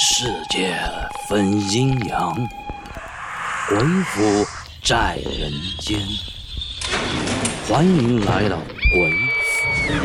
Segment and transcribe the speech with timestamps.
[0.00, 0.78] 世界
[1.28, 2.32] 分阴阳，
[3.68, 4.46] 鬼府
[4.80, 5.98] 在人间。
[7.66, 8.58] 欢迎来到
[8.94, 9.98] 鬼府。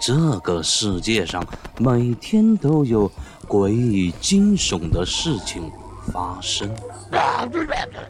[0.00, 1.44] 这个世界上
[1.80, 3.10] 每天都有
[3.48, 5.68] 诡异惊悚的事情
[6.12, 6.70] 发生。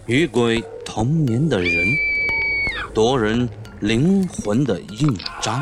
[0.04, 1.86] 与鬼同眠的人，
[2.92, 3.48] 夺人
[3.80, 5.58] 灵魂的印章。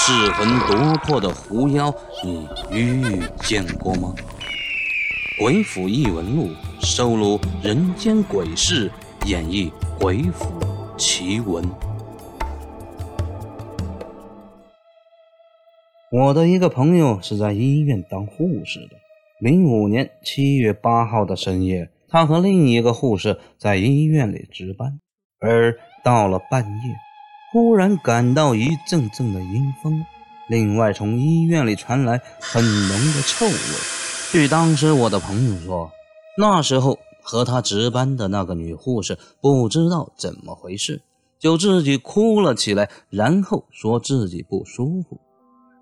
[0.00, 1.92] 噬魂夺魄的狐妖，
[2.24, 4.14] 你遇见过吗？
[5.42, 6.48] 《鬼府异闻录》
[6.80, 8.90] 收录人间鬼事，
[9.26, 9.70] 演绎
[10.00, 10.50] 鬼府
[10.96, 11.62] 奇闻。
[16.10, 18.96] 我的一个朋友是在医院当护士的。
[19.40, 25.00] 零五年七月八号的深夜，他和另一个护士在医院里值班，
[25.40, 27.07] 而到了半夜。
[27.50, 30.04] 忽然感到一阵阵的阴风，
[30.48, 33.54] 另外从医院里传来很浓的臭味。
[34.30, 35.90] 据当时我的朋友说，
[36.36, 41.00] 那时候和他值班的那个女护士不知道怎么回事，
[41.38, 45.18] 就自己哭了起来，然后说自己不舒服。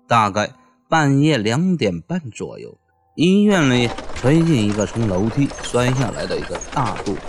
[0.07, 0.51] 大概
[0.87, 2.77] 半夜两点半左右，
[3.15, 7.21] 医院里推进一个从楼梯摔下来的一个大肚婆。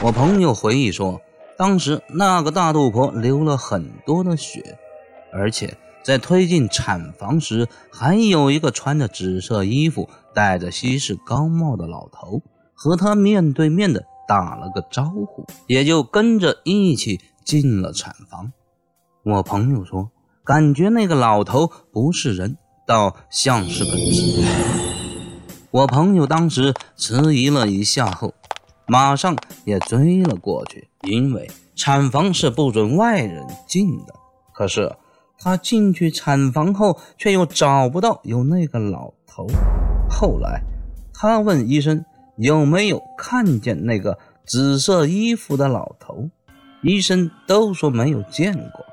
[0.00, 1.20] 我朋友回忆说。
[1.56, 4.78] 当时那个大肚婆流了很多的血，
[5.32, 12.42] 而且在推进产房时，还有一个穿着紫色衣服、戴着西式高帽的老头
[12.74, 18.52] 和他面对面的打了个招呼，也就跟着一起进了产房。
[19.22, 20.10] 我朋友说，
[20.44, 24.44] 感觉那个老头不是人，倒像是个人。
[25.70, 28.34] 我朋友当时迟疑了一下后。
[28.86, 34.14] 马上也追了过去，因为产房是不准外人进的。
[34.52, 34.94] 可是
[35.38, 39.46] 他进去产房后，却又找不到有那个老头。
[40.08, 40.62] 后来
[41.12, 42.04] 他问医生
[42.36, 46.30] 有没有看见那个紫色衣服的老头，
[46.82, 48.84] 医生都说没有见过。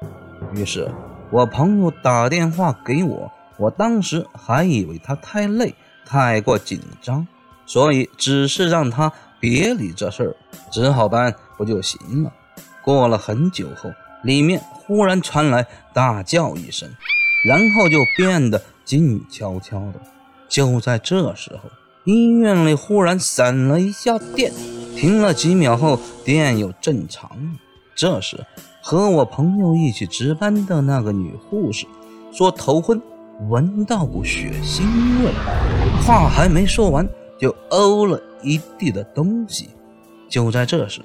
[0.54, 0.90] 于是
[1.32, 5.76] 我朋友打电话给我，我当时还以为他太累，
[6.06, 7.28] 太过紧张，
[7.66, 9.12] 所以只是让他。
[9.42, 10.36] 别理这事儿，
[10.72, 12.34] 只好办不就行了。
[12.84, 13.92] 过了很久后，
[14.24, 16.90] 里面忽然传来大叫一声，
[17.46, 20.02] 然后就变得静悄悄的。
[20.50, 21.70] 就在这时候，
[22.04, 24.52] 医院里忽然闪了一下电，
[24.96, 27.60] 停了几秒后，电又正常了。
[27.94, 28.44] 这时，
[28.82, 31.86] 和我朋友一起值班的那个女护士
[32.34, 33.00] 说头昏，
[33.50, 34.82] 闻到股血腥
[35.24, 35.32] 味。
[36.04, 37.08] 话还没说完。
[37.40, 39.70] 就呕了一地的东西。
[40.30, 41.02] 就在这时，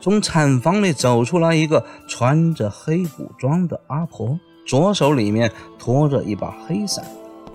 [0.00, 7.04] 从产房里走出来一个穿着黑古装的阿婆，左手里面托着一把黑伞，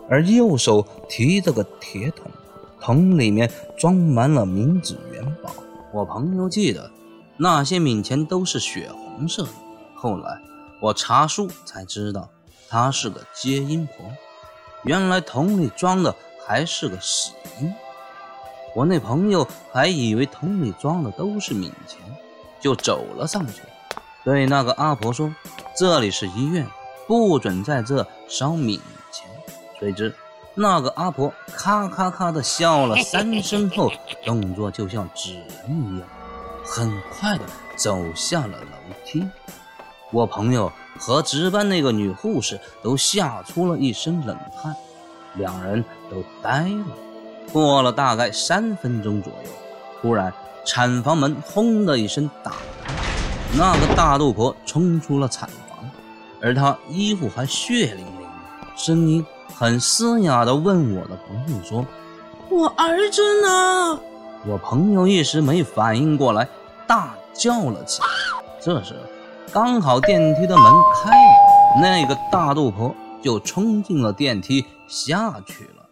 [0.10, 2.30] 而右手提着个铁桶，
[2.82, 5.52] 桶里面装满了冥纸元宝。
[5.94, 6.92] 我朋友记得
[7.38, 9.50] 那些冥钱都是血红色的。
[9.96, 10.42] 后来
[10.82, 12.30] 我查书才知道，
[12.68, 14.06] 她是个接阴婆。
[14.84, 16.14] 原来桶里装的
[16.46, 17.74] 还是个死婴。
[18.76, 22.00] 我那朋友还以为桶里装的都是冥钱，
[22.64, 23.62] 就走了上去，
[24.24, 25.30] 对那个阿婆说
[25.78, 26.66] ：“这里是医院，
[27.06, 28.80] 不准在这烧冥
[29.12, 29.28] 钱。”
[29.78, 30.16] 谁知
[30.56, 33.92] 那个阿婆咔咔咔的笑了三声后，
[34.24, 36.08] 动作就像纸人一样，
[36.64, 37.44] 很快的
[37.76, 39.28] 走下了楼梯。
[40.12, 44.74] 我朋友和值班那个女护士都吓出了一身冷汗，
[45.34, 46.96] 两人都呆了。
[47.52, 49.50] 过了大概三分钟左右，
[50.02, 50.34] 突然
[50.66, 52.52] 产房门轰的一声打
[52.86, 52.94] 开，
[53.58, 55.78] 那个大肚婆冲出了产房，
[56.42, 61.86] 而她衣服还血淋淋的，声音很嘶哑的问我的朋友说
[62.50, 64.00] ：“我儿子呢？”
[64.48, 66.48] 我朋友一时没反应过来，
[66.88, 68.08] 大叫了起来。
[68.62, 68.96] 这时
[69.52, 75.83] 刚好电梯的门开了，那个大肚婆就冲进了电梯下去了。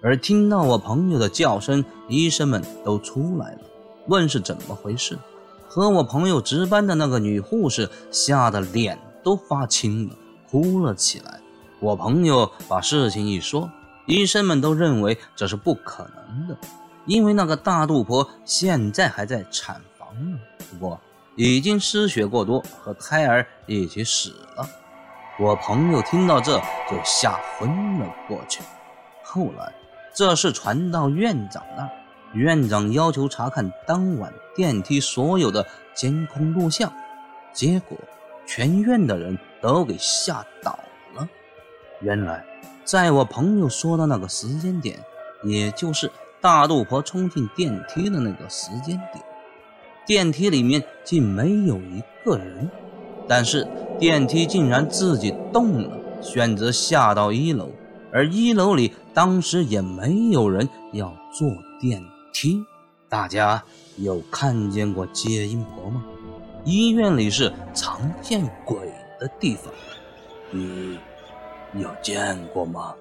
[0.00, 3.58] 而听到我朋友的叫声，医生们都出来了，
[4.06, 5.18] 问是怎么回事。
[5.66, 10.14] 和我朋友值班的那个女护士吓得脸都发青了，
[10.48, 11.40] 哭了起来。
[11.80, 13.70] 我朋友把事情一说，
[14.06, 16.56] 医生们都认为这是不可能的，
[17.04, 20.38] 因为那个大肚婆现在还在产房呢，
[20.70, 20.98] 不过
[21.34, 24.66] 已经失血过多，和胎儿一起死了。
[25.40, 26.56] 我朋友听到这
[26.88, 28.62] 就吓昏了过去。
[29.24, 29.72] 后来。
[30.18, 31.90] 这事传到院长那儿，
[32.32, 36.92] 院长要求查看当晚电梯所有的监控录像，
[37.52, 37.96] 结果
[38.44, 40.76] 全院的人都给吓倒
[41.14, 41.28] 了。
[42.00, 42.44] 原来，
[42.84, 44.98] 在我朋友说的那个时间点，
[45.44, 46.10] 也就是
[46.40, 49.24] 大肚婆冲进电梯的那个时间点。
[50.04, 52.68] 电梯里面竟没有一个人，
[53.28, 53.64] 但是
[54.00, 57.70] 电梯竟然自己动了，选择下到一楼。
[58.10, 61.50] 而一楼里当时也没有人要坐
[61.80, 62.00] 电
[62.32, 62.64] 梯。
[63.08, 63.60] 大家
[63.96, 66.04] 有看见过接阴婆吗？
[66.64, 68.78] 医院里是常见鬼
[69.18, 69.74] 的地方，
[70.52, 71.00] 你
[71.74, 72.94] 有见过吗？